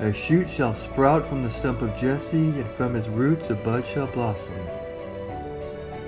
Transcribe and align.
A 0.00 0.14
shoot 0.14 0.48
shall 0.48 0.74
sprout 0.74 1.26
from 1.26 1.42
the 1.42 1.50
stump 1.50 1.82
of 1.82 1.94
Jesse, 1.94 2.38
and 2.38 2.66
from 2.66 2.94
his 2.94 3.06
roots 3.10 3.50
a 3.50 3.54
bud 3.54 3.86
shall 3.86 4.06
blossom. 4.06 4.54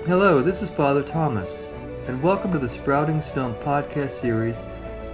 Hello, 0.07 0.41
this 0.41 0.63
is 0.63 0.71
Father 0.71 1.03
Thomas, 1.03 1.71
and 2.07 2.19
welcome 2.23 2.51
to 2.53 2.57
the 2.57 2.67
Sprouting 2.67 3.21
Stump 3.21 3.59
podcast 3.59 4.09
series 4.09 4.57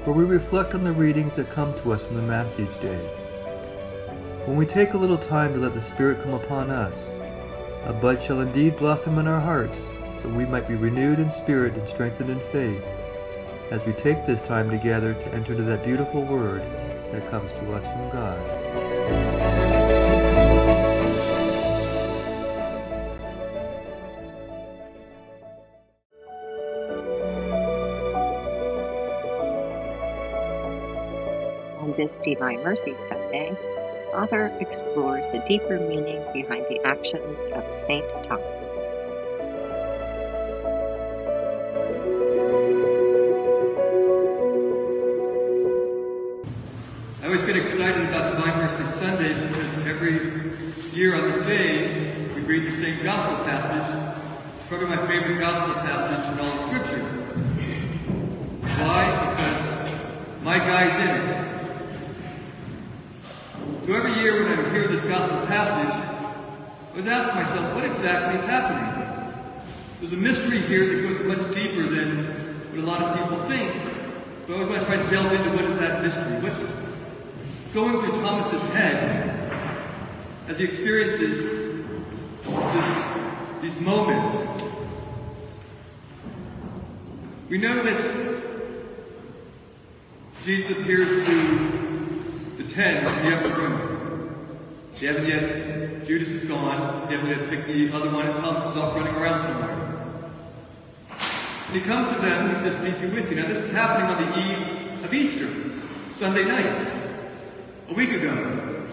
where 0.06 0.16
we 0.16 0.24
reflect 0.24 0.76
on 0.76 0.86
the 0.86 0.94
readings 0.94 1.36
that 1.36 1.50
come 1.50 1.74
to 1.82 1.92
us 1.92 2.06
from 2.06 2.16
the 2.16 2.22
Mass 2.22 2.58
each 2.58 2.80
day. 2.80 2.96
When 4.46 4.56
we 4.56 4.66
take 4.66 4.94
a 4.94 4.98
little 4.98 5.18
time 5.18 5.52
to 5.52 5.60
let 5.60 5.74
the 5.74 5.82
Spirit 5.82 6.24
come 6.24 6.34
upon 6.34 6.72
us, 6.72 7.12
a 7.84 7.92
bud 7.92 8.22
shall 8.22 8.40
indeed 8.40 8.78
blossom 8.78 9.20
in 9.20 9.28
our 9.28 9.42
hearts, 9.42 9.90
so 10.22 10.30
we 10.30 10.46
might 10.46 10.70
be 10.70 10.76
renewed 10.76 11.20
in 11.20 11.30
spirit 11.34 11.74
and 11.74 11.86
strengthened 11.86 12.30
in 12.30 12.40
faith 12.40 12.86
as 13.72 13.86
we 13.86 13.92
take 13.92 14.26
this 14.26 14.42
time 14.42 14.70
together 14.70 15.16
to 15.16 15.28
enter 15.34 15.52
into 15.52 15.64
that 15.64 15.84
beautiful 15.84 16.24
word 16.24 16.64
that 17.12 17.28
comes 17.30 17.52
to 17.54 17.74
us 17.74 17.86
from 17.86 18.10
God. 18.12 18.40
On 31.80 31.94
this 31.98 32.18
Divine 32.18 32.64
Mercy 32.64 32.96
Sunday, 33.08 33.58
Father 34.12 34.56
explores 34.60 35.26
the 35.32 35.44
deeper 35.48 35.80
meaning 35.80 36.24
behind 36.34 36.66
the 36.70 36.80
actions 36.86 37.42
of 37.54 37.76
Saint 37.76 38.06
Thomas. 38.24 38.59
I 47.22 47.26
always 47.26 47.44
get 47.44 47.58
excited 47.58 48.08
about 48.08 48.38
Divine 48.38 48.58
Mercy 48.60 48.98
Sunday 48.98 49.50
because 49.50 49.86
every 49.86 50.54
year 50.94 51.16
on 51.16 51.30
this 51.30 51.46
day 51.46 52.16
we 52.34 52.40
read 52.44 52.72
the 52.72 52.82
same 52.82 53.04
gospel 53.04 53.44
passage. 53.44 54.16
It's 54.58 54.70
probably 54.70 54.88
my 54.88 55.06
favorite 55.06 55.38
gospel 55.38 55.74
passage 55.84 56.32
in 56.32 56.40
all 56.40 56.58
of 56.58 56.62
Scripture. 56.70 57.04
Why? 58.80 59.36
Because 59.36 60.44
my 60.44 60.60
guy's 60.60 60.96
in 61.02 61.10
it. 61.10 61.30
So 63.86 63.94
every 63.96 64.14
year 64.22 64.46
when 64.46 64.58
I 64.58 64.70
hear 64.70 64.88
this 64.88 65.04
gospel 65.04 65.46
passage, 65.46 65.94
I 66.94 66.96
was 66.96 67.06
asking 67.06 67.44
myself, 67.44 67.76
what 67.76 67.84
exactly 67.84 68.40
is 68.40 68.46
happening? 68.46 69.64
There's 70.00 70.14
a 70.14 70.16
mystery 70.16 70.62
here 70.62 70.86
that 70.88 71.02
goes 71.06 71.38
much 71.38 71.54
deeper 71.54 71.84
than 71.84 72.26
what 72.72 72.80
a 72.82 72.88
lot 72.88 73.02
of 73.02 73.20
people 73.20 73.46
think. 73.50 73.74
So 74.48 74.54
I 74.54 74.62
always 74.62 74.70
want 74.70 74.82
to 74.84 74.88
try 74.88 74.96
to 74.96 75.10
delve 75.12 75.34
into 75.34 75.50
what 75.52 75.66
is 75.66 75.78
that 75.80 76.02
mystery. 76.02 76.40
What's 76.50 76.79
going 77.74 78.02
through 78.02 78.20
Thomas's 78.22 78.62
head 78.72 79.30
as 80.48 80.58
he 80.58 80.64
experiences 80.64 81.86
this, 82.44 83.06
these 83.62 83.80
moments. 83.80 84.36
We 87.48 87.60
know 87.60 87.84
that 87.84 88.42
Jesus 90.44 90.78
appears 90.78 91.28
to 91.28 92.56
the 92.58 92.64
ten 92.74 93.06
in 93.06 93.30
the 93.30 93.38
upper 93.38 93.62
room. 93.62 94.56
They 95.00 95.08
haven't 95.08 95.28
yet, 95.28 96.08
Judas 96.08 96.30
is 96.30 96.46
gone. 96.46 97.08
They 97.08 97.18
haven't 97.18 97.30
yet 97.30 97.50
picked 97.50 97.68
the 97.68 97.92
other 97.94 98.12
one, 98.12 98.28
and 98.28 98.36
Thomas 98.38 98.72
is 98.72 98.78
off 98.78 98.96
running 98.96 99.14
around 99.14 99.44
somewhere. 99.44 99.76
And 101.68 101.76
he 101.76 101.82
comes 101.82 102.16
to 102.16 102.22
them 102.22 102.50
and 102.50 102.58
he 102.58 102.64
says, 102.64 102.84
Peace 102.84 103.00
be 103.00 103.16
with 103.16 103.30
you. 103.30 103.36
Now, 103.36 103.48
this 103.48 103.64
is 103.64 103.72
happening 103.72 104.10
on 104.10 104.26
the 104.26 104.40
eve 104.40 105.04
of 105.04 105.14
Easter, 105.14 105.48
Sunday 106.18 106.46
night 106.46 106.99
a 107.90 107.94
week 107.94 108.12
ago. 108.12 108.86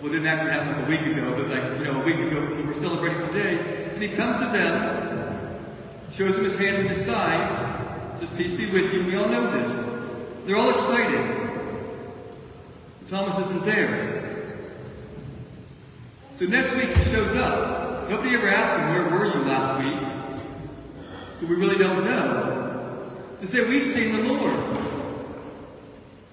Well, 0.00 0.10
it 0.10 0.16
didn't 0.16 0.26
actually 0.26 0.50
happen 0.50 0.84
a 0.84 0.88
week 0.88 1.00
ago, 1.00 1.34
but 1.36 1.48
like, 1.48 1.78
you 1.78 1.84
know, 1.84 2.02
a 2.02 2.04
week 2.04 2.16
ago 2.16 2.54
we 2.54 2.62
were 2.62 2.74
celebrating 2.74 3.26
today. 3.28 3.92
And 3.94 4.02
he 4.02 4.10
comes 4.10 4.38
to 4.38 4.52
them, 4.52 5.58
shows 6.12 6.34
them 6.34 6.44
his 6.44 6.58
hand 6.58 6.76
and 6.78 6.88
his 6.90 7.06
side, 7.06 8.18
says, 8.20 8.28
Peace 8.36 8.56
be 8.56 8.70
with 8.70 8.92
you. 8.92 9.06
We 9.06 9.16
all 9.16 9.28
know 9.28 9.50
this. 9.50 10.46
They're 10.46 10.56
all 10.56 10.70
excited. 10.70 11.38
Thomas 13.08 13.46
isn't 13.46 13.64
there. 13.64 14.58
So 16.38 16.46
next 16.46 16.74
week 16.74 16.88
he 16.96 17.10
shows 17.10 17.34
up. 17.36 18.10
Nobody 18.10 18.34
ever 18.34 18.48
asked 18.48 18.80
him, 18.80 18.90
Where 18.90 19.18
were 19.18 19.26
you 19.26 19.44
last 19.44 19.84
week? 19.84 20.40
But 21.40 21.48
we 21.48 21.54
really 21.54 21.78
don't 21.78 22.04
know. 22.04 23.12
They 23.40 23.46
say, 23.46 23.68
We've 23.68 23.86
seen 23.86 24.16
the 24.16 24.32
Lord. 24.32 24.52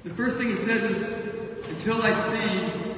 The 0.03 0.13
first 0.15 0.37
thing 0.37 0.47
he 0.47 0.55
says 0.55 0.91
is, 0.91 1.28
until 1.79 2.01
I 2.01 2.13
see 2.31 2.93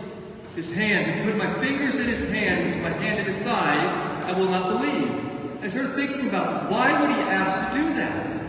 his 0.56 0.72
hand, 0.72 1.12
and 1.12 1.26
put 1.26 1.38
my 1.38 1.64
fingers 1.64 1.96
in 1.96 2.08
his 2.08 2.28
hand, 2.30 2.82
my 2.82 2.90
hand 2.90 3.20
in 3.20 3.34
his 3.34 3.44
side, 3.44 3.78
I 3.78 4.38
will 4.38 4.50
not 4.50 4.80
believe. 4.80 5.64
I 5.64 5.70
started 5.70 5.94
thinking 5.94 6.28
about 6.28 6.64
this. 6.64 6.72
Why 6.72 7.00
would 7.00 7.12
he 7.12 7.22
ask 7.22 7.76
to 7.76 7.80
do 7.80 7.94
that? 7.94 8.42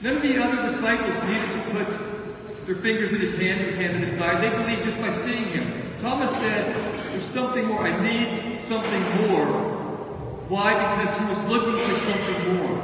None 0.00 0.16
of 0.16 0.22
the 0.22 0.42
other 0.42 0.72
disciples 0.72 1.22
needed 1.28 1.52
to 1.52 1.70
put 1.70 2.66
their 2.66 2.74
fingers 2.74 3.12
in 3.12 3.20
his 3.20 3.38
hand, 3.38 3.60
his 3.60 3.76
hand 3.76 3.96
in 3.96 4.02
his 4.02 4.18
side. 4.18 4.42
They 4.42 4.50
believed 4.50 4.82
just 4.82 5.00
by 5.00 5.14
seeing 5.24 5.44
him. 5.46 5.94
Thomas 6.00 6.34
said, 6.38 6.74
There's 7.12 7.24
something 7.26 7.66
more. 7.66 7.86
I 7.86 8.02
need 8.02 8.64
something 8.64 9.28
more. 9.28 9.46
Why? 10.48 10.74
Because 10.74 11.18
he 11.20 11.24
was 11.26 11.38
looking 11.48 11.88
for 11.88 12.00
something 12.00 12.56
more. 12.56 12.82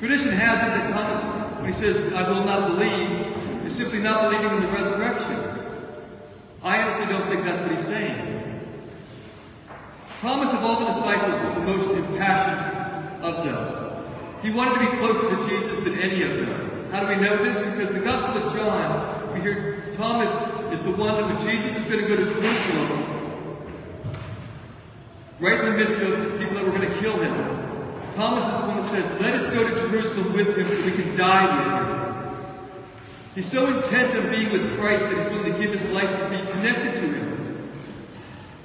Tradition 0.00 0.32
has 0.32 0.58
it 0.58 0.70
that 0.76 0.92
Thomas, 0.92 1.62
when 1.62 1.72
he 1.72 1.80
says, 1.80 2.12
I 2.12 2.28
will 2.28 2.44
not 2.44 2.72
believe, 2.72 3.33
is 3.66 3.74
simply 3.76 4.00
not 4.00 4.30
believing 4.30 4.56
in 4.56 4.62
the 4.62 4.68
resurrection. 4.68 5.54
I 6.62 6.82
honestly 6.82 7.06
don't 7.06 7.28
think 7.28 7.44
that's 7.44 7.60
what 7.60 7.78
he's 7.78 7.86
saying. 7.86 8.34
Thomas, 10.20 10.54
of 10.54 10.64
all 10.64 10.80
the 10.80 10.92
disciples, 10.94 11.42
was 11.44 11.54
the 11.54 11.60
most 11.60 11.90
impassioned 11.98 13.22
of 13.22 13.44
them. 13.44 13.84
He 14.42 14.50
wanted 14.50 14.74
to 14.74 14.90
be 14.90 14.96
closer 14.96 15.36
to 15.36 15.48
Jesus 15.48 15.84
than 15.84 15.98
any 15.98 16.22
of 16.22 16.46
them. 16.46 16.90
How 16.90 17.00
do 17.00 17.08
we 17.08 17.16
know 17.16 17.42
this? 17.44 17.74
Because 17.74 17.94
the 17.94 18.00
Gospel 18.00 18.42
of 18.42 18.54
John, 18.54 19.34
we 19.34 19.40
hear 19.40 19.94
Thomas 19.96 20.30
is 20.72 20.82
the 20.84 20.92
one 20.92 21.14
that 21.16 21.24
when 21.26 21.46
Jesus 21.46 21.76
was 21.76 21.84
going 21.86 22.00
to 22.00 22.08
go 22.08 22.16
to 22.16 22.24
Jerusalem, 22.24 23.66
right 25.40 25.60
in 25.60 25.64
the 25.66 25.78
midst 25.78 25.96
of 25.96 26.38
people 26.38 26.54
that 26.54 26.64
were 26.64 26.78
going 26.78 26.90
to 26.90 26.98
kill 27.00 27.18
him, 27.18 27.34
Thomas 28.16 28.44
is 28.44 28.60
the 28.60 28.66
one 28.66 28.76
that 28.82 28.90
says, 28.90 29.20
Let 29.20 29.34
us 29.34 29.52
go 29.52 29.68
to 29.68 29.74
Jerusalem 29.88 30.32
with 30.32 30.56
him 30.56 30.68
so 30.68 30.84
we 30.84 30.92
can 30.92 31.16
die 31.16 31.58
with 31.58 31.98
him. 31.98 32.03
He's 33.34 33.50
so 33.50 33.66
intent 33.66 34.16
on 34.16 34.30
being 34.30 34.52
with 34.52 34.78
Christ 34.78 35.02
that 35.02 35.18
he's 35.18 35.32
willing 35.32 35.52
to 35.52 35.58
give 35.58 35.72
his 35.78 35.90
life 35.90 36.08
to 36.08 36.30
be 36.30 36.52
connected 36.52 36.94
to 36.94 37.00
him. 37.00 37.72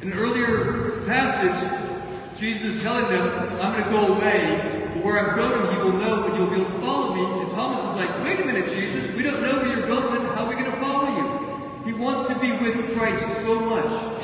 In 0.02 0.12
an 0.12 0.18
earlier 0.18 1.04
passage, 1.08 2.38
Jesus 2.40 2.76
is 2.76 2.82
telling 2.84 3.06
them, 3.10 3.60
I'm 3.60 3.74
going 3.74 3.84
to 3.84 3.90
go 3.90 4.14
away, 4.14 4.88
but 4.94 5.04
where 5.04 5.18
I'm 5.18 5.36
going, 5.36 5.76
you 5.76 5.84
will 5.84 6.00
know, 6.00 6.24
and 6.26 6.38
you'll 6.38 6.48
be 6.48 6.62
able 6.62 6.72
to 6.72 6.82
follow 6.86 7.16
me. 7.16 7.42
And 7.42 7.52
Thomas 7.52 7.82
is 7.82 7.96
like, 7.96 8.24
wait 8.24 8.40
a 8.40 8.46
minute, 8.46 8.70
Jesus, 8.70 9.16
we 9.16 9.24
don't 9.24 9.42
know 9.42 9.58
where 9.58 9.76
you're 9.76 9.88
going, 9.88 10.22
how 10.36 10.46
are 10.46 10.50
we 10.50 10.56
going 10.56 10.72
to 10.72 10.80
follow 10.80 11.18
you? 11.18 11.86
He 11.86 11.94
wants 11.94 12.32
to 12.32 12.40
be 12.40 12.52
with 12.52 12.96
Christ 12.96 13.26
so 13.42 13.60
much 13.60 14.20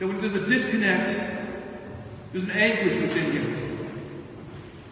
that 0.00 0.08
when 0.08 0.20
there's 0.20 0.34
a 0.34 0.46
disconnect, 0.46 1.16
there's 2.32 2.44
an 2.44 2.50
anguish 2.50 3.00
within 3.00 3.30
him. 3.30 3.92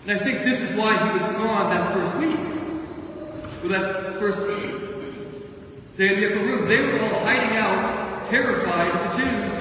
And 0.06 0.20
I 0.20 0.22
think 0.22 0.44
this 0.44 0.60
is 0.60 0.76
why 0.76 0.96
he 0.96 1.18
was 1.18 1.32
gone 1.32 1.70
that 1.74 1.92
first 1.92 2.16
week. 2.18 2.49
Or 3.62 3.68
that 3.68 4.18
first 4.18 4.38
day 5.98 6.14
in 6.14 6.20
the 6.20 6.26
upper 6.28 6.40
room. 6.46 6.66
They 6.66 6.80
were 6.80 6.98
all 7.02 7.20
hiding 7.20 7.58
out, 7.58 8.26
terrified 8.30 8.90
of 8.90 9.00
the 9.10 9.18
Jews. 9.22 9.52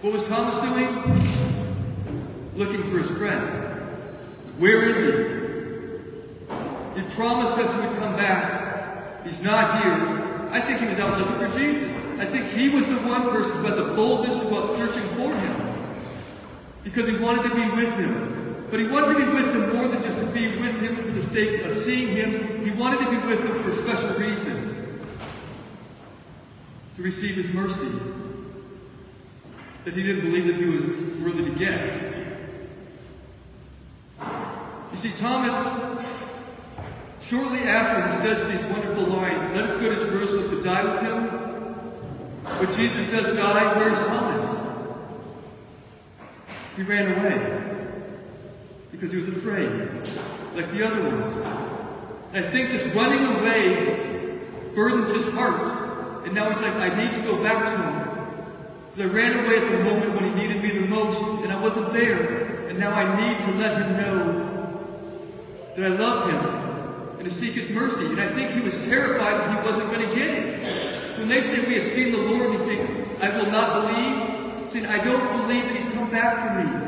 What 0.00 0.12
was 0.14 0.24
Thomas 0.24 0.58
doing? 0.62 0.90
Looking 2.56 2.82
for 2.90 2.98
his 2.98 3.10
friend. 3.16 3.48
Where 4.58 4.82
is 4.88 4.96
he? 4.96 5.02
He 7.00 7.06
promised 7.14 7.56
us 7.58 7.72
he 7.72 7.80
would 7.88 7.98
come 7.98 8.16
back. 8.16 9.24
He's 9.24 9.40
not 9.42 9.82
here. 9.82 10.50
I 10.50 10.60
think 10.60 10.80
he 10.80 10.86
was 10.86 10.98
out 10.98 11.18
looking 11.18 11.36
for 11.36 11.48
Jesus. 11.56 11.88
I 12.18 12.26
think 12.26 12.50
he 12.52 12.68
was 12.68 12.84
the 12.86 12.98
one 13.08 13.30
person 13.30 13.52
who 13.58 13.62
had 13.62 13.76
the 13.76 13.94
boldness 13.94 14.42
about 14.42 14.76
searching 14.76 15.08
for 15.10 15.32
him. 15.32 15.56
Because 16.82 17.08
he 17.08 17.16
wanted 17.16 17.44
to 17.48 17.54
be 17.54 17.70
with 17.76 17.94
him. 17.94 18.39
But 18.70 18.78
he 18.78 18.86
wanted 18.86 19.18
to 19.18 19.26
be 19.26 19.32
with 19.32 19.52
him 19.52 19.74
more 19.74 19.88
than 19.88 20.00
just 20.00 20.16
to 20.16 20.26
be 20.26 20.56
with 20.60 20.80
him 20.80 20.94
for 20.94 21.10
the 21.10 21.26
sake 21.30 21.64
of 21.64 21.76
seeing 21.82 22.08
him. 22.14 22.64
He 22.64 22.70
wanted 22.70 23.00
to 23.04 23.10
be 23.10 23.26
with 23.26 23.40
him 23.40 23.62
for 23.64 23.72
a 23.72 23.82
special 23.82 24.16
reason. 24.16 25.08
To 26.94 27.02
receive 27.02 27.34
his 27.34 27.52
mercy. 27.52 27.90
That 29.84 29.94
he 29.94 30.04
didn't 30.04 30.30
believe 30.30 30.46
that 30.46 30.56
he 30.56 30.66
was 30.66 30.84
worthy 31.20 31.50
to 31.50 31.58
get. 31.58 32.10
You 34.92 34.98
see, 34.98 35.12
Thomas, 35.18 35.54
shortly 37.28 37.60
after 37.60 38.08
he 38.08 38.22
says 38.22 38.52
these 38.52 38.70
wonderful 38.70 39.06
lines, 39.06 39.56
let 39.56 39.70
us 39.70 39.80
go 39.80 39.92
to 39.92 40.10
Jerusalem 40.10 40.48
to 40.50 40.62
die 40.62 40.84
with 40.84 41.02
him. 41.02 41.30
But 42.44 42.76
Jesus 42.76 43.10
does 43.10 43.34
die, 43.34 43.76
where's 43.76 43.98
Thomas? 43.98 44.58
He 46.76 46.82
ran 46.82 47.18
away 47.18 47.59
because 49.00 49.14
he 49.14 49.20
was 49.20 49.28
afraid, 49.34 49.70
like 50.54 50.70
the 50.72 50.86
other 50.86 51.02
ones. 51.08 51.34
And 52.34 52.44
I 52.44 52.50
think 52.50 52.68
this 52.68 52.94
running 52.94 53.24
away 53.36 54.40
burdens 54.74 55.08
his 55.08 55.32
heart. 55.32 56.26
And 56.26 56.34
now 56.34 56.50
he's 56.50 56.60
like, 56.60 56.74
I 56.74 56.88
need 57.02 57.16
to 57.16 57.22
go 57.22 57.42
back 57.42 57.64
to 57.64 57.70
him. 57.70 58.44
Because 58.94 59.10
I 59.10 59.14
ran 59.14 59.42
away 59.42 59.56
at 59.56 59.70
the 59.72 59.84
moment 59.84 60.14
when 60.14 60.24
he 60.24 60.34
needed 60.34 60.62
me 60.62 60.80
the 60.80 60.86
most, 60.86 61.18
and 61.42 61.50
I 61.50 61.58
wasn't 61.58 61.94
there. 61.94 62.66
And 62.68 62.78
now 62.78 62.92
I 62.92 63.04
need 63.16 63.38
to 63.46 63.58
let 63.58 63.80
him 63.80 63.96
know 63.96 64.84
that 65.76 65.92
I 65.92 65.96
love 65.96 66.28
him 66.28 67.18
and 67.18 67.26
to 67.26 67.34
seek 67.34 67.54
his 67.54 67.70
mercy. 67.70 68.04
And 68.04 68.20
I 68.20 68.34
think 68.34 68.50
he 68.52 68.60
was 68.60 68.74
terrified 68.84 69.40
that 69.40 69.64
he 69.64 69.70
wasn't 69.70 69.90
going 69.90 70.06
to 70.06 70.14
get 70.14 70.28
it. 70.28 71.18
When 71.18 71.28
they 71.28 71.42
say 71.42 71.66
we 71.66 71.76
have 71.76 71.86
seen 71.92 72.12
the 72.12 72.18
Lord, 72.18 72.52
you 72.52 72.58
think, 72.58 73.22
I 73.22 73.34
will 73.38 73.50
not 73.50 73.86
believe, 73.86 74.72
saying, 74.72 74.86
I 74.86 75.02
don't 75.02 75.40
believe 75.40 75.64
that 75.64 75.76
he's 75.76 75.92
come 75.94 76.10
back 76.10 76.36
for 76.46 76.62
me. 76.62 76.79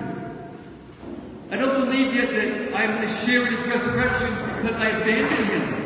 I 1.52 1.56
don't 1.56 1.84
believe 1.84 2.14
yet 2.14 2.30
that 2.30 2.74
I'm 2.74 2.96
going 2.96 3.06
to 3.06 3.26
share 3.26 3.46
in 3.46 3.52
his 3.52 3.66
resurrection 3.66 4.34
because 4.56 4.74
I 4.76 4.88
abandoned 4.88 5.50
him. 5.50 5.82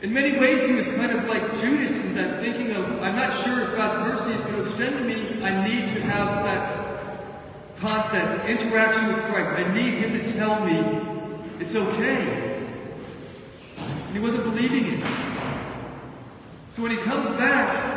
In 0.00 0.12
many 0.12 0.38
ways, 0.38 0.68
he 0.68 0.76
was 0.76 0.86
kind 0.94 1.10
of 1.10 1.24
like 1.24 1.42
Judas 1.60 1.90
in 1.90 2.14
that 2.14 2.40
thinking 2.40 2.70
of, 2.76 3.02
I'm 3.02 3.16
not 3.16 3.42
sure 3.42 3.62
if 3.62 3.74
God's 3.74 3.98
mercy 4.08 4.38
is 4.38 4.44
going 4.44 4.62
to 4.62 4.68
extend 4.68 4.98
to 4.98 5.04
me. 5.04 5.42
I 5.42 5.66
need 5.66 5.92
to 5.92 6.02
have 6.02 6.44
that, 6.44 8.12
that 8.12 8.48
interaction 8.48 9.08
with 9.08 9.24
Christ. 9.24 9.58
I 9.58 9.74
need 9.74 9.94
him 9.94 10.20
to 10.20 10.32
tell 10.34 10.64
me 10.64 11.34
it's 11.58 11.74
okay. 11.74 12.68
And 13.76 14.12
he 14.12 14.20
wasn't 14.20 14.44
believing 14.44 15.00
it. 15.00 15.06
So 16.76 16.82
when 16.82 16.92
he 16.92 16.98
comes 16.98 17.28
back, 17.38 17.93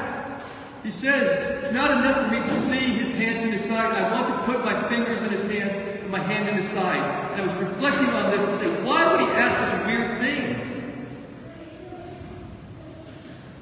he 0.83 0.91
says, 0.91 1.63
It's 1.63 1.73
not 1.73 1.91
enough 1.91 2.25
for 2.25 2.31
me 2.31 2.39
to 2.39 2.69
see 2.69 2.93
his 2.93 3.13
hands 3.15 3.43
in 3.45 3.51
his 3.51 3.61
side. 3.63 3.93
I 3.93 4.11
want 4.11 4.39
to 4.39 4.51
put 4.51 4.63
my 4.63 4.87
fingers 4.89 5.21
in 5.23 5.29
his 5.29 5.51
hands 5.51 6.01
and 6.01 6.09
my 6.09 6.21
hand 6.21 6.49
in 6.49 6.63
his 6.63 6.71
side. 6.73 7.31
And 7.33 7.41
I 7.41 7.47
was 7.47 7.69
reflecting 7.69 8.09
on 8.09 8.31
this 8.31 8.47
and 8.47 8.59
saying, 8.59 8.85
Why 8.85 9.11
would 9.11 9.19
he 9.21 9.27
ask 9.27 9.59
such 9.59 9.83
a 9.83 9.87
weird 9.87 10.19
thing? 10.19 10.67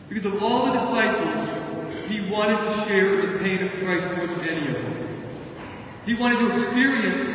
Because 0.09 0.25
of 0.25 0.43
all 0.43 0.67
the 0.67 0.79
disciples, 0.79 2.05
he 2.07 2.21
wanted 2.29 2.57
to 2.57 2.85
share 2.85 3.21
the 3.21 3.39
pain 3.39 3.63
of 3.63 3.71
Christ 3.71 4.17
more 4.17 4.27
than 4.27 4.47
any 4.47 4.67
of 4.67 4.73
them. 4.73 5.29
He 6.05 6.13
wanted 6.13 6.39
to 6.39 6.61
experience 6.61 7.27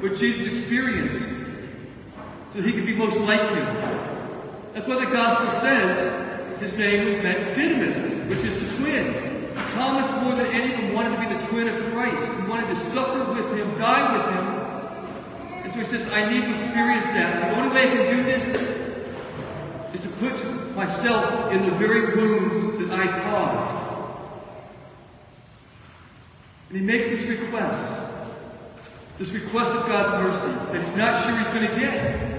what 0.00 0.16
Jesus 0.16 0.58
experienced 0.58 1.24
so 2.52 2.62
he 2.62 2.72
could 2.72 2.86
be 2.86 2.94
most 2.96 3.16
like 3.18 3.40
him. 3.50 3.64
That's 4.74 4.88
why 4.88 5.04
the 5.04 5.10
gospel 5.10 5.60
says 5.60 6.60
his 6.60 6.76
name 6.76 7.06
was 7.06 7.22
meant 7.22 7.56
Didymus, 7.56 8.17
twin. 8.88 9.54
Thomas, 9.74 10.10
more 10.22 10.34
than 10.34 10.46
any 10.46 10.72
of 10.74 10.80
them, 10.80 10.94
wanted 10.94 11.16
to 11.16 11.28
be 11.28 11.34
the 11.34 11.46
twin 11.46 11.68
of 11.68 11.92
Christ. 11.92 12.40
He 12.40 12.48
wanted 12.48 12.74
to 12.74 12.90
suffer 12.90 13.32
with 13.32 13.58
him, 13.58 13.78
die 13.78 14.12
with 14.12 14.34
him. 14.34 14.46
And 15.64 15.72
so 15.72 15.78
he 15.78 15.84
says, 15.84 16.08
I 16.12 16.30
need 16.30 16.42
to 16.42 16.50
experience 16.52 17.06
that. 17.08 17.50
The 17.50 17.60
only 17.60 17.74
way 17.74 17.82
I 17.82 17.96
can 17.96 18.16
do 18.16 18.22
this 18.22 19.94
is 19.94 20.00
to 20.00 20.08
put 20.18 20.76
myself 20.76 21.52
in 21.52 21.64
the 21.64 21.72
very 21.72 22.16
wounds 22.16 22.78
that 22.78 22.98
I 22.98 23.06
caused. 23.22 23.84
And 26.70 26.78
he 26.78 26.84
makes 26.84 27.08
this 27.08 27.22
request. 27.28 28.02
This 29.18 29.30
request 29.30 29.70
of 29.70 29.88
God's 29.88 30.24
mercy 30.24 30.72
that 30.72 30.86
he's 30.86 30.96
not 30.96 31.24
sure 31.24 31.36
he's 31.36 31.48
going 31.48 31.68
to 31.68 31.80
get. 31.80 32.38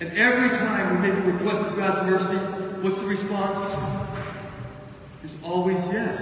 And 0.00 0.16
every 0.16 0.50
time 0.50 1.00
we 1.00 1.08
make 1.08 1.18
a 1.18 1.22
request 1.22 1.68
of 1.68 1.76
God's 1.76 2.10
mercy, 2.10 2.57
what's 2.82 2.98
the 2.98 3.06
response? 3.06 3.60
It's 5.24 5.36
always 5.42 5.78
yes. 5.90 6.18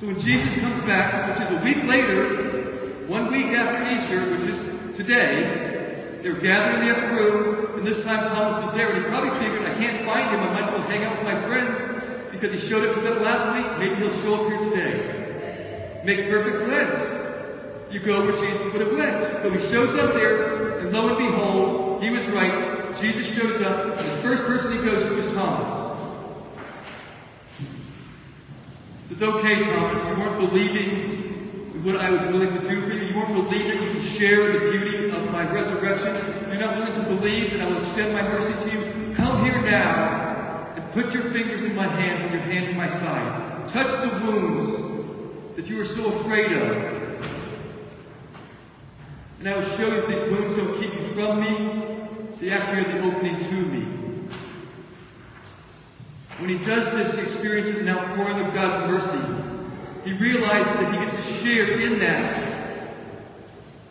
So 0.00 0.06
when 0.06 0.20
Jesus 0.20 0.52
comes 0.58 0.82
back, 0.84 1.38
which 1.38 1.48
is 1.48 1.58
a 1.58 1.62
week 1.62 1.84
later, 1.84 3.04
one 3.06 3.30
week 3.30 3.46
after 3.46 3.94
Easter, 3.94 4.36
which 4.36 4.50
is 4.50 4.96
today, 4.96 6.20
they're 6.22 6.40
gathered 6.40 6.80
in 6.80 6.88
the 6.88 6.96
upper 6.96 7.14
room, 7.14 7.78
and 7.78 7.86
this 7.86 8.04
time 8.04 8.28
Thomas 8.28 8.68
is 8.68 8.74
there, 8.74 8.90
and 8.90 9.04
he 9.04 9.08
probably 9.08 9.38
figured, 9.38 9.62
I 9.62 9.74
can't 9.74 10.04
find 10.04 10.30
him, 10.30 10.40
I 10.40 10.52
might 10.52 10.64
as 10.64 10.72
well 10.72 10.82
hang 10.82 11.04
out 11.04 11.16
with 11.16 11.24
my 11.24 11.40
friends, 11.46 12.30
because 12.32 12.60
he 12.60 12.68
showed 12.68 12.88
up 12.88 12.94
to 12.96 13.00
them 13.00 13.22
last 13.22 13.56
week, 13.56 13.78
maybe 13.78 13.96
he'll 13.96 14.22
show 14.22 14.34
up 14.34 14.48
here 14.48 14.70
today. 14.70 16.00
Makes 16.04 16.24
perfect 16.24 16.58
sense. 16.68 17.92
You 17.92 18.00
go 18.00 18.24
where 18.24 18.36
Jesus 18.44 18.72
would 18.72 18.80
have 18.82 18.92
went. 18.92 19.42
So 19.42 19.50
he 19.50 19.68
shows 19.70 19.96
up 19.98 20.14
there, 20.14 20.80
and 20.80 20.92
lo 20.92 21.08
and 21.08 21.18
behold, 21.18 22.02
he 22.02 22.10
was 22.10 22.24
right. 22.26 22.77
Jesus 23.00 23.34
shows 23.36 23.60
up, 23.62 23.98
and 23.98 24.18
the 24.18 24.22
first 24.22 24.44
person 24.44 24.72
he 24.72 24.84
goes 24.84 25.02
to 25.02 25.18
is 25.18 25.32
Thomas. 25.34 25.88
It's 29.10 29.22
okay, 29.22 29.62
Thomas. 29.64 30.04
You 30.08 30.24
weren't 30.24 30.38
believing 30.50 31.84
what 31.84 31.96
I 31.96 32.10
was 32.10 32.20
willing 32.32 32.52
to 32.60 32.68
do 32.68 32.82
for 32.82 32.92
you. 32.92 33.06
You 33.06 33.16
weren't 33.16 33.48
believing 33.48 33.82
you 33.82 33.92
could 34.00 34.10
share 34.10 34.52
the 34.52 34.70
beauty 34.70 35.10
of 35.10 35.30
my 35.30 35.48
resurrection. 35.50 36.50
You're 36.50 36.60
not 36.60 36.76
willing 36.76 36.94
to 36.94 37.02
believe 37.08 37.52
that 37.52 37.60
I 37.62 37.68
will 37.68 37.82
extend 37.82 38.12
my 38.12 38.22
mercy 38.22 38.70
to 38.70 38.76
you. 38.76 39.14
Come 39.14 39.44
here 39.44 39.60
now 39.62 40.72
and 40.76 40.92
put 40.92 41.12
your 41.12 41.24
fingers 41.24 41.62
in 41.62 41.74
my 41.76 41.86
hands 41.86 42.22
and 42.22 42.32
your 42.32 42.42
hand 42.42 42.70
in 42.70 42.76
my 42.76 42.90
side. 42.90 43.68
Touch 43.68 44.10
the 44.10 44.26
wounds 44.26 45.56
that 45.56 45.66
you 45.66 45.80
are 45.80 45.86
so 45.86 46.06
afraid 46.20 46.52
of. 46.52 46.98
And 49.40 49.48
I 49.48 49.56
will 49.56 49.62
show 49.62 49.86
you 49.86 50.00
that 50.00 50.08
these 50.08 50.30
wounds 50.30 50.56
don't 50.56 50.80
keep 50.80 50.94
you 50.94 51.08
from 51.14 51.40
me, 51.40 51.97
they 52.40 52.50
actually 52.50 52.84
are 52.84 52.98
the 52.98 53.04
opening 53.04 53.38
to 53.38 53.54
me. 53.54 53.84
When 56.38 56.50
he 56.50 56.64
does 56.64 56.90
this, 56.92 57.14
he 57.16 57.22
experiences 57.22 57.82
an 57.82 57.88
outpouring 57.88 58.46
of 58.46 58.54
God's 58.54 58.88
mercy. 58.90 59.44
He 60.04 60.12
realizes 60.12 60.72
that 60.74 60.94
he 60.94 61.00
gets 61.00 61.26
to 61.26 61.32
share 61.44 61.80
in 61.80 61.98
that. 61.98 62.38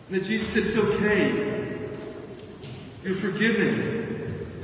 And 0.08 0.16
that 0.16 0.24
Jesus 0.24 0.48
said, 0.54 0.64
It's 0.64 0.76
okay. 0.76 1.90
You're 3.04 3.16
forgiven. 3.16 4.56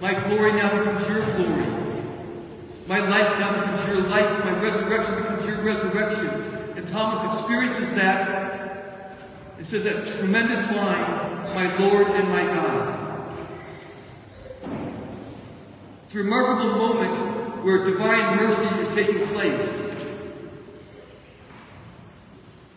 My 0.00 0.12
glory 0.28 0.52
now 0.52 0.78
becomes 0.78 1.08
your 1.08 1.24
glory. 1.36 1.66
My 2.86 2.98
life 2.98 3.38
now 3.38 3.58
becomes 3.58 3.88
your 3.88 4.08
life. 4.08 4.44
My 4.44 4.60
resurrection 4.60 5.14
becomes 5.16 5.46
your 5.46 5.62
resurrection. 5.62 6.28
And 6.76 6.88
Thomas 6.88 7.38
experiences 7.38 7.94
that 7.94 8.50
it 9.58 9.66
says 9.66 9.84
that 9.84 10.18
tremendous 10.18 10.60
line, 10.74 11.54
my 11.54 11.76
Lord 11.78 12.06
and 12.08 12.28
my 12.30 12.44
God. 12.44 12.89
It's 16.10 16.16
a 16.16 16.24
remarkable 16.24 16.76
moment 16.76 17.64
where 17.64 17.84
divine 17.84 18.34
mercy 18.34 18.80
is 18.80 18.88
taking 18.96 19.28
place. 19.28 19.62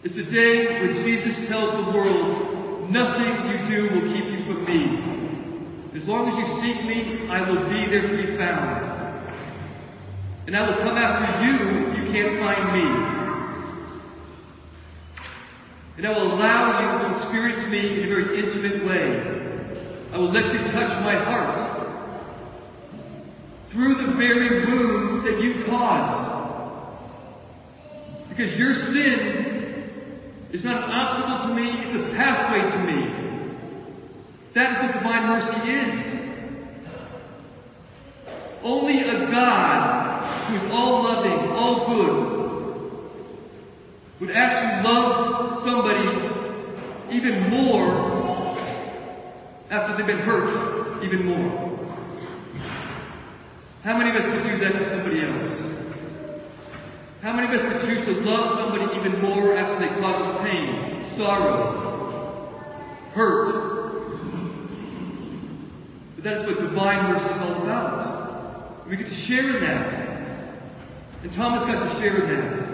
It's 0.04 0.14
the 0.14 0.22
day 0.22 0.82
when 0.82 0.98
Jesus 0.98 1.48
tells 1.48 1.72
the 1.72 1.98
world, 1.98 2.92
nothing 2.92 3.50
you 3.50 3.66
do 3.66 3.90
will 3.90 4.14
keep 4.14 4.26
you 4.26 4.44
from 4.44 4.64
me. 4.66 5.00
As 5.96 6.08
long 6.08 6.30
as 6.30 6.48
you 6.48 6.62
seek 6.62 6.86
me, 6.86 7.28
I 7.28 7.50
will 7.50 7.68
be 7.72 7.88
there 7.88 8.08
to 8.08 8.18
be 8.18 8.38
found. 8.38 9.26
And 10.46 10.56
I 10.56 10.70
will 10.70 10.78
come 10.84 10.96
after 10.96 11.44
you 11.44 11.88
if 11.90 11.98
you 11.98 12.12
can't 12.14 12.40
find 12.40 12.72
me. 12.72 12.86
And 15.98 16.06
I 16.06 16.12
will 16.12 16.34
allow 16.36 17.02
you 17.02 17.08
to 17.08 17.18
experience 17.18 17.68
me 17.68 18.00
in 18.00 18.04
a 18.04 18.08
very 18.10 18.38
intimate 18.44 18.86
way. 18.86 19.80
I 20.12 20.20
will 20.20 20.30
let 20.30 20.54
you 20.54 20.60
touch 20.72 20.92
my 21.04 21.16
heart 21.16 21.73
through 23.74 23.96
the 23.96 24.14
very 24.14 24.66
wounds 24.68 25.24
that 25.24 25.42
you 25.42 25.64
caused. 25.66 26.32
Because 28.30 28.58
your 28.58 28.76
sin 28.76 29.90
is 30.52 30.64
not 30.64 30.84
an 30.84 30.92
obstacle 30.92 31.50
to 31.50 31.56
me, 31.56 31.72
it's 31.82 31.96
a 31.96 32.16
pathway 32.16 32.70
to 32.70 32.78
me. 32.86 33.12
That 34.54 34.78
is 34.78 34.84
what 34.84 34.94
divine 34.94 35.28
mercy 35.28 35.72
is. 35.72 36.14
Only 38.62 39.02
a 39.10 39.32
God 39.32 40.46
who 40.46 40.56
is 40.56 40.72
all 40.72 41.04
loving, 41.04 41.52
all 41.52 41.88
good, 41.88 42.34
would 44.20 44.32
actually 44.32 44.84
love 44.88 45.64
somebody 45.64 46.30
even 47.10 47.50
more 47.50 48.56
after 49.72 49.98
they've 49.98 50.06
been 50.06 50.20
hurt 50.20 51.04
even 51.04 51.26
more. 51.26 51.73
How 53.84 53.98
many 53.98 54.12
of 54.12 54.16
us 54.16 54.24
could 54.24 54.50
do 54.50 54.58
that 54.60 54.72
to 54.72 54.90
somebody 54.92 55.20
else? 55.20 55.52
How 57.22 57.34
many 57.34 57.54
of 57.54 57.62
us 57.62 57.74
could 57.74 57.90
choose 57.90 58.06
to 58.06 58.22
love 58.22 58.58
somebody 58.58 58.98
even 58.98 59.22
more 59.22 59.58
after 59.58 59.86
they 59.86 59.94
cause 60.00 60.26
us 60.26 60.42
pain, 60.42 61.06
sorrow, 61.18 62.64
hurt? 63.14 63.74
But 66.16 66.24
that 66.24 66.38
is 66.38 66.46
what 66.46 66.60
divine 66.60 67.12
mercy 67.12 67.26
is 67.26 67.42
all 67.42 67.62
about. 67.62 68.88
We 68.88 68.96
get 68.96 69.10
to 69.10 69.14
share 69.14 69.58
in 69.58 69.64
that. 69.64 70.14
And 71.24 71.34
Thomas 71.34 71.66
got 71.66 71.92
to 71.92 72.00
share 72.00 72.24
in 72.24 72.30
that. 72.30 72.70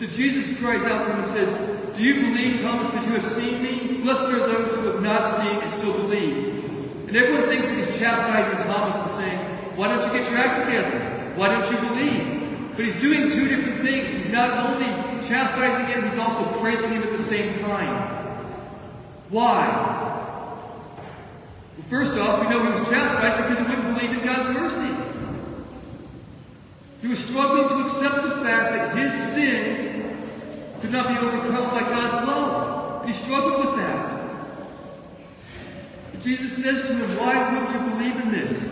So 0.00 0.06
Jesus 0.06 0.58
cries 0.58 0.82
out 0.82 1.06
to 1.06 1.12
him 1.12 1.22
and 1.22 1.32
says, 1.32 1.96
Do 1.96 2.02
you 2.02 2.14
believe, 2.14 2.62
Thomas, 2.62 2.90
because 2.90 3.06
you 3.06 3.12
have 3.12 3.32
seen 3.34 3.62
me? 3.62 3.98
Blessed 4.02 4.22
are 4.22 4.38
those 4.38 4.74
who 4.74 4.86
have 4.86 5.02
not 5.02 5.36
seen 5.36 5.60
and 5.60 5.72
still 5.74 5.92
believe. 5.92 6.64
And 7.06 7.16
everyone 7.16 7.48
thinks 7.48 7.68
that 7.68 7.78
he's 7.78 7.98
chastising 8.00 8.66
Thomas 8.66 8.96
and 8.96 9.20
saying, 9.20 9.49
Why 9.80 9.88
don't 9.88 10.12
you 10.12 10.20
get 10.20 10.30
your 10.30 10.38
act 10.38 10.66
together? 10.66 11.32
Why 11.36 11.48
don't 11.48 11.72
you 11.72 11.88
believe? 11.88 12.76
But 12.76 12.84
he's 12.84 13.00
doing 13.00 13.30
two 13.30 13.48
different 13.48 13.82
things. 13.82 14.10
He's 14.10 14.30
not 14.30 14.68
only 14.68 14.84
chastising 15.26 15.86
him, 15.86 16.10
he's 16.10 16.18
also 16.18 16.44
praising 16.60 16.90
him 16.90 17.02
at 17.02 17.16
the 17.16 17.24
same 17.24 17.58
time. 17.60 18.44
Why? 19.30 19.68
Well, 21.78 21.86
first 21.88 22.12
off, 22.18 22.42
we 22.42 22.50
know 22.50 22.62
he 22.62 22.78
was 22.78 22.90
chastised 22.90 23.48
because 23.48 23.66
he 23.66 23.74
wouldn't 23.74 23.96
believe 23.96 24.18
in 24.18 24.22
God's 24.22 24.50
mercy. 24.50 24.94
He 27.00 27.08
was 27.08 27.20
struggling 27.20 27.68
to 27.70 27.86
accept 27.86 28.16
the 28.16 28.44
fact 28.44 28.72
that 28.72 28.94
his 28.98 29.32
sin 29.32 30.28
could 30.82 30.92
not 30.92 31.08
be 31.08 31.26
overcome 31.26 31.70
by 31.70 31.80
God's 31.80 32.28
love. 32.28 33.06
He 33.06 33.14
struggled 33.14 33.64
with 33.64 33.76
that. 33.76 34.20
But 36.12 36.20
Jesus 36.20 36.62
says 36.62 36.82
to 36.82 36.94
him, 36.96 37.16
Why 37.16 37.50
wouldn't 37.50 37.72
you 37.72 37.90
believe 37.92 38.16
in 38.26 38.30
this? 38.30 38.69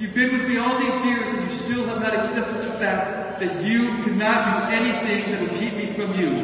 You've 0.00 0.14
been 0.14 0.32
with 0.32 0.48
me 0.48 0.56
all 0.56 0.78
these 0.78 1.04
years 1.04 1.34
and 1.34 1.50
you 1.50 1.58
still 1.58 1.84
have 1.84 2.00
not 2.00 2.14
accepted 2.14 2.62
the 2.62 2.72
fact 2.78 3.38
that 3.38 3.62
you 3.62 3.88
cannot 4.02 4.70
do 4.70 4.74
anything 4.74 5.30
that 5.30 5.42
will 5.42 5.58
keep 5.58 5.74
me 5.74 5.92
from 5.92 6.18
you. 6.18 6.42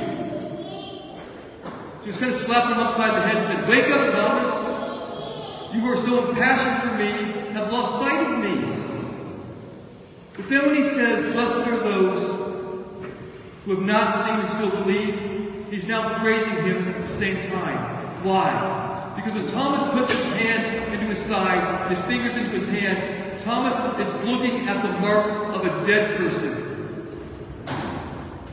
So 1.64 2.04
he's 2.04 2.18
kind 2.18 2.34
of 2.34 2.40
slapped 2.42 2.70
him 2.70 2.78
upside 2.80 3.14
the 3.14 3.26
head 3.26 3.36
and 3.36 3.46
said, 3.46 3.66
Wake 3.66 3.88
up, 3.88 4.12
Thomas. 4.12 5.74
You 5.74 5.80
who 5.80 5.90
are 5.90 5.96
so 5.96 6.28
impassioned 6.28 6.90
for 6.90 6.98
me 6.98 7.52
have 7.54 7.72
lost 7.72 7.98
sight 7.98 8.26
of 8.26 8.38
me. 8.40 8.76
But 10.36 10.50
then 10.50 10.66
when 10.66 10.74
he 10.76 10.90
says, 10.90 11.32
Blessed 11.32 11.66
are 11.66 11.78
those 11.78 12.70
who 13.64 13.74
have 13.74 13.84
not 13.84 14.26
seen 14.26 14.34
and 14.38 14.50
still 14.50 14.82
believe, 14.82 15.68
he's 15.70 15.86
now 15.88 16.18
praising 16.18 16.62
him 16.62 16.88
at 16.88 17.08
the 17.08 17.16
same 17.16 17.50
time. 17.50 18.22
Why? 18.22 19.14
Because 19.16 19.32
when 19.32 19.50
Thomas 19.50 19.90
puts 19.92 20.12
his 20.12 20.34
hand 20.34 20.92
into 20.92 21.06
his 21.06 21.18
side 21.20 21.90
his 21.90 22.04
fingers 22.04 22.36
into 22.36 22.50
his 22.50 22.66
hand, 22.68 23.25
Thomas 23.46 23.76
is 24.00 24.24
looking 24.24 24.68
at 24.68 24.82
the 24.82 24.98
marks 24.98 25.30
of 25.30 25.64
a 25.64 25.86
dead 25.86 26.16
person. 26.16 26.64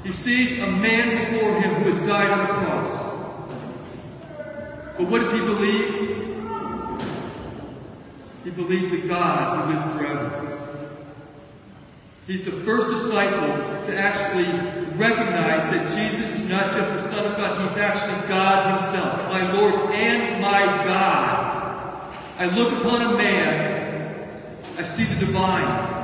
He 0.03 0.11
sees 0.11 0.59
a 0.61 0.67
man 0.67 1.31
before 1.33 1.59
him 1.59 1.81
who 1.81 1.91
has 1.93 2.07
died 2.07 2.29
on 2.29 2.39
the 2.47 2.53
cross. 2.53 2.91
But 4.95 5.09
what 5.09 5.23
does 5.23 5.31
he 5.33 5.39
believe? 5.39 6.13
He 8.43 8.51
believes 8.51 8.91
that 8.91 9.07
God 9.07 9.65
who 9.65 9.73
lives 9.73 9.97
forever. 9.97 10.43
He's 12.27 12.45
the 12.45 12.51
first 12.63 13.03
disciple 13.03 13.87
to 13.87 13.97
actually 13.97 14.45
recognize 14.95 15.73
that 15.73 15.95
Jesus 15.97 16.39
is 16.39 16.47
not 16.47 16.71
just 16.71 17.03
the 17.03 17.09
Son 17.09 17.31
of 17.31 17.35
God, 17.35 17.67
he's 17.67 17.79
actually 17.79 18.27
God 18.27 18.79
himself, 18.79 19.23
my 19.27 19.51
Lord 19.53 19.95
and 19.95 20.39
my 20.39 20.65
God. 20.85 22.13
I 22.37 22.45
look 22.45 22.73
upon 22.79 23.13
a 23.13 23.17
man, 23.17 23.72
I 24.77 24.83
see 24.85 25.03
the 25.03 25.25
divine. 25.25 26.01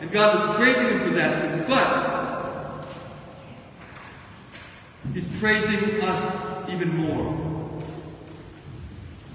And 0.00 0.10
God 0.10 0.48
was 0.48 0.56
praising 0.56 0.98
him 0.98 1.08
for 1.08 1.14
that 1.16 1.40
since, 1.40 1.68
but 1.68 2.86
he's 5.12 5.28
praising 5.38 6.00
us 6.02 6.70
even 6.70 6.96
more. 6.96 7.50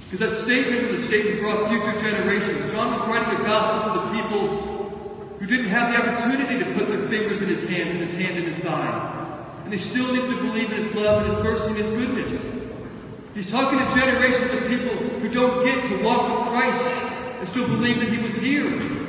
Because 0.09 0.19
that 0.19 0.43
statement 0.43 0.91
was 0.91 1.03
a 1.03 1.07
statement 1.07 1.39
for 1.39 1.47
our 1.47 1.69
future 1.69 2.01
generations. 2.01 2.71
John 2.71 2.99
was 2.99 3.07
writing 3.07 3.37
the 3.37 3.43
gospel 3.43 3.93
to 3.93 4.07
the 4.07 4.21
people 4.21 5.37
who 5.39 5.45
didn't 5.45 5.67
have 5.67 5.91
the 5.91 5.99
opportunity 5.99 6.63
to 6.63 6.73
put 6.73 6.87
their 6.87 7.07
fingers 7.07 7.41
in 7.41 7.49
his 7.49 7.67
hand 7.69 7.89
and 7.89 7.99
his 7.99 8.11
hand 8.11 8.37
in 8.37 8.51
his 8.51 8.63
side. 8.63 9.35
And 9.63 9.73
they 9.73 9.77
still 9.77 10.11
needed 10.13 10.29
to 10.29 10.41
believe 10.41 10.71
in 10.71 10.83
his 10.83 10.95
love 10.95 11.25
and 11.25 11.33
his 11.33 11.43
mercy 11.43 11.67
and 11.67 11.77
his 11.77 11.89
goodness. 11.91 12.41
He's 13.33 13.51
talking 13.51 13.79
to 13.79 13.85
generations 13.95 14.51
of 14.53 14.67
people 14.67 14.95
who 14.95 15.29
don't 15.29 15.65
get 15.65 15.89
to 15.89 16.03
walk 16.03 16.39
with 16.39 16.47
Christ 16.49 17.04
and 17.39 17.47
still 17.47 17.67
believe 17.67 17.99
that 17.99 18.09
he 18.09 18.17
was 18.17 18.35
here. 18.35 19.05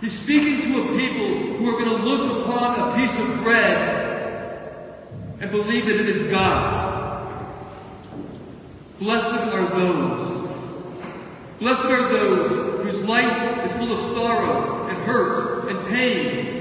He's 0.00 0.18
speaking 0.18 0.72
to 0.72 0.80
a 0.80 0.96
people 0.96 1.56
who 1.58 1.68
are 1.68 1.82
going 1.82 1.98
to 1.98 2.04
look 2.04 2.46
upon 2.46 2.90
a 2.90 2.96
piece 2.96 3.18
of 3.18 3.42
bread 3.42 4.00
and 5.40 5.50
believe 5.50 5.86
that 5.86 6.00
it 6.00 6.08
is 6.08 6.30
God. 6.30 6.90
Blessed 8.98 9.54
are 9.54 9.66
those. 9.78 10.50
Blessed 11.58 11.84
are 11.84 12.08
those 12.08 12.82
whose 12.82 13.04
life 13.04 13.66
is 13.66 13.72
full 13.72 13.92
of 13.92 14.14
sorrow 14.14 14.88
and 14.88 14.96
hurt 14.98 15.68
and 15.68 15.88
pain. 15.88 16.60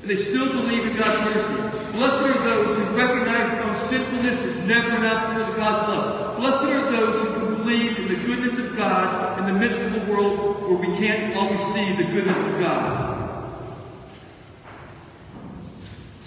And 0.00 0.10
they 0.10 0.16
still 0.16 0.48
believe 0.48 0.86
in 0.86 0.96
God's 0.96 1.34
mercy. 1.34 1.92
Blessed 1.92 2.36
are 2.36 2.44
those 2.44 2.78
who 2.78 2.96
recognize 2.96 3.50
their 3.50 3.64
own 3.64 3.88
sinfulness 3.88 4.40
is 4.40 4.56
never 4.66 4.96
enough 4.96 5.32
for 5.32 5.56
God's 5.56 5.88
love. 5.88 6.36
Blessed 6.38 6.64
are 6.64 6.90
those 6.90 7.34
who 7.34 7.45
believe 7.66 7.98
in 7.98 8.06
the 8.06 8.14
goodness 8.14 8.56
of 8.60 8.76
God 8.76 9.40
in 9.40 9.52
the 9.52 9.58
midst 9.58 9.80
of 9.80 10.08
a 10.08 10.12
world 10.12 10.62
where 10.62 10.76
we 10.76 10.86
can't 10.98 11.36
always 11.36 11.58
see 11.74 11.96
the 12.00 12.08
goodness 12.12 12.38
of 12.38 12.60
God. 12.60 13.72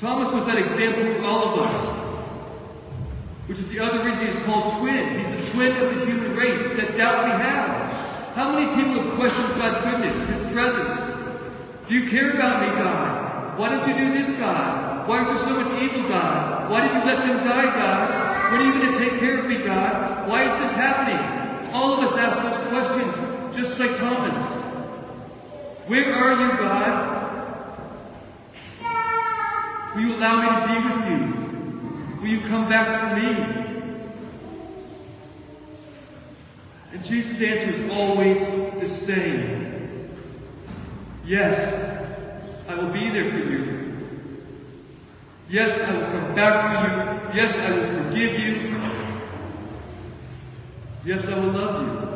Thomas 0.02 0.34
was 0.34 0.46
that 0.48 0.58
example 0.58 1.14
for 1.14 1.24
all 1.24 1.54
of 1.54 1.60
us. 1.62 1.96
Which 3.48 3.58
is 3.58 3.70
the 3.70 3.80
other 3.80 4.04
reason 4.04 4.28
he's 4.28 4.44
called 4.44 4.80
twin. 4.80 5.18
He's 5.18 5.46
the 5.46 5.52
twin 5.54 5.78
of 5.78 5.96
the 5.96 6.06
human 6.06 6.36
race, 6.36 6.62
that 6.76 6.98
doubt 6.98 7.24
we 7.24 7.32
have. 7.32 8.36
How 8.36 8.60
many 8.60 8.76
people 8.76 9.02
have 9.02 9.14
questioned 9.14 9.48
God's 9.56 9.86
goodness, 9.86 10.28
His 10.28 10.52
presence? 10.52 11.00
Do 11.88 11.96
you 11.96 12.10
care 12.10 12.32
about 12.32 12.62
me, 12.62 12.68
God? 12.84 13.58
Why 13.58 13.70
don't 13.70 13.88
you 13.88 13.96
do 13.96 14.14
this, 14.14 14.38
God? 14.38 15.08
Why 15.08 15.22
is 15.22 15.28
there 15.30 15.38
so 15.48 15.62
much 15.62 15.82
evil, 15.82 16.10
God? 16.10 16.70
Why 16.70 16.82
did 16.86 16.98
you 16.98 17.06
let 17.06 17.26
them 17.26 17.38
die, 17.48 17.66
God? 17.66 18.29
When 18.52 18.62
are 18.62 18.66
you 18.66 18.74
going 18.74 18.92
to 18.92 18.98
take 18.98 19.20
care 19.20 19.38
of 19.38 19.46
me, 19.46 19.60
God? 19.60 20.28
Why 20.28 20.44
is 20.44 20.60
this 20.60 20.72
happening? 20.76 21.72
All 21.72 21.94
of 21.94 22.00
us 22.00 22.18
ask 22.18 22.42
those 22.42 22.68
questions, 22.70 23.14
just 23.56 23.80
like 23.80 23.96
Thomas. 23.98 24.38
Where 25.86 26.14
are 26.16 26.32
you, 26.32 26.58
God? 26.58 27.20
Will 29.96 30.02
you 30.02 30.16
allow 30.16 30.42
me 30.42 30.48
to 30.50 30.62
be 30.68 30.78
with 30.88 31.04
you? 31.12 32.20
Will 32.22 32.28
you 32.28 32.42
come 32.42 32.68
back 32.68 32.88
for 33.02 33.16
me? 33.16 33.30
And 36.92 37.06
Jesus' 37.06 37.40
answer 37.40 37.70
is 37.70 37.92
always 37.92 38.40
the 38.82 38.90
same. 38.90 40.10
Yes, 41.24 41.58
I 42.68 42.74
will 42.74 42.92
be 42.92 43.12
there 43.12 43.32
for 43.32 43.38
you. 43.38 43.98
Yes, 45.50 45.80
I 45.82 45.94
will 45.94 46.06
come 46.08 46.36
back 46.36 46.56
for 46.66 47.14
you. 47.14 47.19
Yes, 47.34 47.56
I 47.56 47.72
will 47.78 48.04
forgive 48.04 48.40
you. 48.40 48.82
Yes, 51.06 51.28
I 51.28 51.40
will 51.40 51.52
love 51.52 51.82
you. 51.82 52.10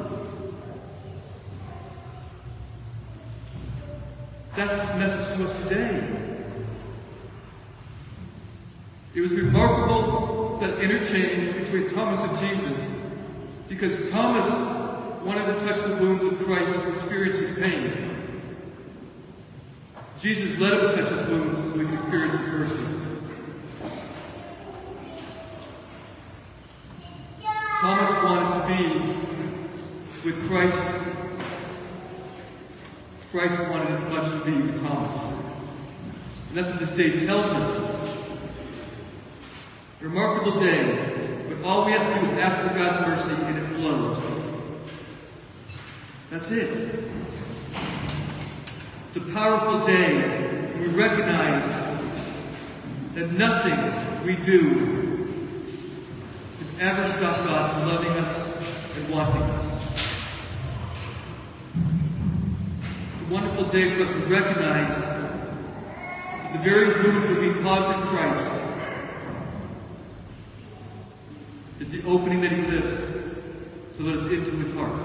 That's 4.55 4.81
his 4.81 4.99
message 4.99 5.37
to 5.37 5.45
us 5.45 5.63
today. 5.63 6.23
It 9.13 9.21
was 9.21 9.31
remarkable 9.33 10.57
that 10.61 10.79
interchange 10.79 11.55
between 11.55 11.93
Thomas 11.93 12.19
and 12.19 12.39
Jesus 12.39 12.77
because 13.69 14.09
Thomas 14.09 14.49
wanted 15.23 15.45
to 15.45 15.65
touch 15.65 15.79
the 15.85 15.95
wounds 15.97 16.23
of 16.23 16.39
Christ 16.45 16.73
to 16.73 16.95
experience 16.95 17.37
his 17.37 17.55
pain. 17.57 18.03
Jesus 20.19 20.57
let 20.59 20.73
him 20.73 20.95
touch 20.95 21.09
his 21.09 21.27
wounds 21.29 21.73
so 21.73 21.79
he 21.79 21.85
could 21.85 21.93
experience 21.99 22.39
his 22.39 22.47
mercy. 22.47 22.93
Thomas 27.81 28.23
wanted 28.23 28.49
to 28.55 28.63
be 28.67 30.29
with 30.29 30.47
Christ. 30.47 31.03
Christ 33.47 33.69
wanted 33.69 33.91
as 33.91 34.09
much 34.09 34.31
to 34.31 34.45
be 34.45 34.55
with 34.55 34.81
Thomas. 34.81 35.21
And 36.47 36.57
that's 36.57 36.69
what 36.69 36.79
this 36.79 36.91
day 36.91 37.25
tells 37.25 37.45
us. 37.45 38.17
Remarkable 39.99 40.61
day 40.61 41.43
but 41.49 41.67
all 41.67 41.85
we 41.85 41.91
have 41.91 42.13
to 42.13 42.19
do 42.21 42.31
is 42.31 42.37
ask 42.37 42.65
for 42.65 42.73
God's 42.77 43.05
mercy 43.05 43.43
and 43.43 43.57
it 43.57 43.67
flows. 43.75 44.23
That's 46.31 46.51
it. 46.51 46.69
It's 49.09 49.17
a 49.17 49.31
powerful 49.33 49.85
day. 49.85 50.71
We 50.79 50.87
recognize 50.87 51.69
that 53.15 53.33
nothing 53.33 54.25
we 54.25 54.37
do 54.37 55.27
can 56.59 56.79
ever 56.79 57.11
stop 57.17 57.45
God 57.45 57.73
from 57.73 57.89
loving 57.89 58.23
us 58.23 58.95
and 58.95 59.09
wanting 59.09 59.41
us. 59.41 59.72
Wonderful 63.33 63.63
day 63.71 63.89
for 63.95 64.03
us 64.03 64.09
to 64.09 64.19
recognize 64.27 64.95
the 66.51 66.59
very 66.59 67.01
wounds 67.01 67.27
that 67.27 67.39
we 67.41 67.51
caused 67.63 67.97
in 67.97 68.07
Christ 68.09 68.51
is 71.79 71.89
the 71.89 72.07
opening 72.07 72.41
that 72.41 72.51
he 72.51 72.61
gives 72.61 72.91
to 73.97 74.03
let 74.03 74.17
us 74.17 74.31
into 74.31 74.51
his 74.51 74.71
heart. 74.75 75.01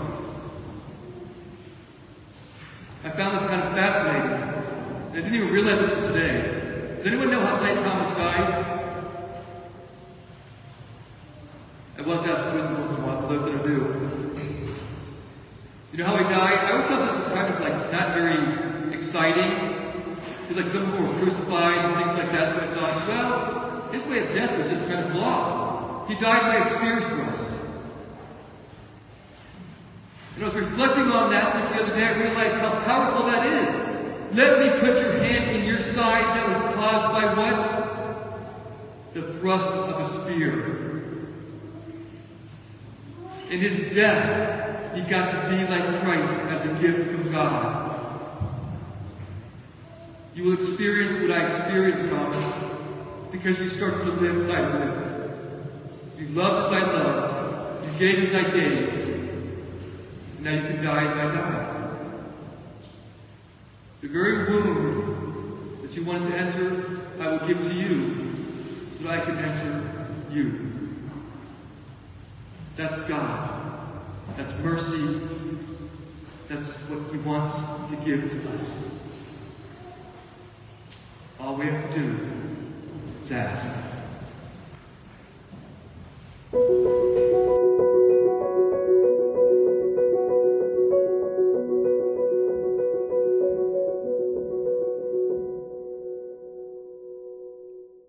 I 3.03 3.11
found 3.17 3.39
this 3.39 3.49
kind 3.49 3.63
of 3.63 3.73
fascinating. 3.73 5.11
I 5.11 5.15
didn't 5.15 5.35
even 5.35 5.49
realize 5.49 5.89
this 5.89 6.09
today. 6.09 6.97
Does 6.99 7.07
anyone 7.07 7.31
know 7.31 7.41
how 7.41 7.57
St. 7.57 7.79
Thomas 7.79 8.15
died? 8.15 8.93
I 11.97 12.03
once 12.03 12.27
asked 12.27 12.55
wisdom 12.55 12.95
for 12.95 13.39
those 13.39 13.51
that 13.51 13.67
do. 13.67 14.18
You 15.99 16.05
know 16.05 16.17
how 16.17 16.23
he 16.23 16.31
died? 16.33 16.59
I 16.59 16.71
always 16.71 16.87
thought 16.87 17.17
this 17.17 17.27
was 17.27 17.35
kind 17.35 17.53
of 17.53 17.61
like 17.61 17.91
not 17.91 18.15
very 18.15 18.95
exciting. 18.95 19.51
Because 20.47 20.63
like 20.63 20.73
some 20.73 20.93
people 20.93 21.07
were 21.07 21.19
crucified 21.19 21.85
and 21.85 21.97
things 21.97 22.17
like 22.17 22.31
that, 22.31 22.55
so 22.55 22.61
I 22.63 22.67
thought, 22.77 23.09
well, 23.09 23.91
his 23.91 24.07
way 24.07 24.21
of 24.21 24.33
death 24.33 24.57
was 24.57 24.69
just 24.69 24.87
kind 24.89 25.05
of 25.05 25.13
blah. 25.13 26.07
He 26.07 26.15
died 26.15 26.43
by 26.43 26.57
a 26.65 26.77
spear 26.77 27.01
thrust. 27.01 27.51
And 30.37 30.45
I 30.45 30.47
was 30.47 30.55
reflecting 30.55 31.11
on 31.11 31.31
that 31.33 31.55
just 31.55 31.75
the 31.75 31.83
other 31.83 31.97
day. 31.97 32.05
I 32.05 32.13
realized 32.13 32.55
how 32.59 32.81
powerful 32.85 33.27
that 33.27 33.45
is. 33.45 34.37
Let 34.37 34.61
me 34.61 34.79
put 34.79 35.03
your 35.03 35.15
hand 35.15 35.57
in 35.57 35.65
your 35.65 35.83
side 35.83 36.23
that 36.23 36.49
was 36.49 36.77
caused 36.77 37.13
by 37.13 37.35
what? 37.35 39.15
The 39.15 39.23
thrust 39.41 39.67
of 39.67 40.01
a 40.01 40.23
spear. 40.23 41.33
In 43.51 43.59
his 43.59 43.93
death, 43.97 44.58
he 44.95 45.03
got 45.03 45.31
to 45.31 45.51
be 45.51 45.63
like 45.67 46.01
Christ 46.03 46.33
as 46.33 46.65
a 46.65 46.81
gift 46.81 47.11
from 47.11 47.33
God. 47.33 47.89
You 50.35 50.45
will 50.45 50.55
experience 50.55 51.21
what 51.21 51.33
I 51.33 51.47
experienced, 51.47 52.09
Thomas, 52.09 52.55
because 53.33 53.59
you 53.59 53.71
start 53.71 53.95
to 54.03 54.11
live 54.13 54.49
as 54.49 54.51
I 54.51 54.79
lived. 54.79 56.21
You 56.21 56.29
loved 56.29 56.75
as 56.75 56.83
I 56.83 56.93
loved. 56.93 57.93
You 57.93 57.99
gave 57.99 58.29
as 58.29 58.47
I 58.47 58.51
gave. 58.51 58.99
Now 60.41 60.53
you 60.53 60.61
can 60.63 60.85
die 60.85 61.05
as 61.05 61.17
I 61.17 61.35
died. 61.35 61.79
The 64.01 64.09
very 64.09 64.49
womb 64.49 65.81
that 65.83 65.93
you 65.93 66.05
wanted 66.05 66.31
to 66.31 66.37
enter, 66.37 67.01
I 67.21 67.29
will 67.33 67.49
give 67.49 67.61
to 67.61 67.75
you 67.75 68.37
so 68.97 69.05
that 69.05 69.21
I 69.21 69.25
can 69.25 69.39
enter 69.39 70.09
you. 70.33 70.71
That's 72.77 73.01
God. 73.09 73.58
That's 74.37 74.55
mercy. 74.63 75.21
That's 76.49 76.71
what 76.89 77.13
He 77.13 77.19
wants 77.19 77.55
to 77.91 77.97
give 78.05 78.31
to 78.31 78.51
us. 78.51 78.65
All 81.41 81.57
we 81.57 81.67
have 81.67 81.95
to 81.95 81.99
do 81.99 82.29
is 83.23 83.33
ask. 83.33 83.88